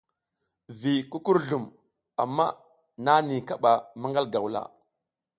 [0.81, 1.65] Vi kukurzlum
[2.23, 2.45] amma
[3.05, 4.61] nani kaɓa maƞgal gawla.